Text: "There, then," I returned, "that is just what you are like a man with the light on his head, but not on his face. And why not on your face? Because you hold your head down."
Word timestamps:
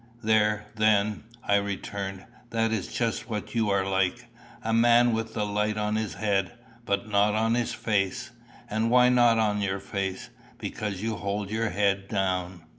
"There, 0.23 0.65
then," 0.73 1.25
I 1.47 1.57
returned, 1.57 2.25
"that 2.49 2.71
is 2.71 2.87
just 2.87 3.29
what 3.29 3.53
you 3.53 3.69
are 3.69 3.85
like 3.85 4.25
a 4.63 4.73
man 4.73 5.13
with 5.13 5.35
the 5.35 5.45
light 5.45 5.77
on 5.77 5.95
his 5.95 6.15
head, 6.15 6.53
but 6.87 7.07
not 7.07 7.35
on 7.35 7.53
his 7.53 7.75
face. 7.75 8.31
And 8.67 8.89
why 8.89 9.09
not 9.09 9.37
on 9.37 9.61
your 9.61 9.79
face? 9.79 10.31
Because 10.57 11.03
you 11.03 11.17
hold 11.17 11.51
your 11.51 11.69
head 11.69 12.07
down." 12.07 12.63